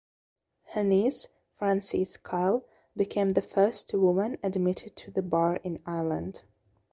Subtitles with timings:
[0.69, 1.27] Her niece
[1.59, 2.65] Frances Kyle
[2.97, 6.41] became the first woman admitted to the bar in Ireland.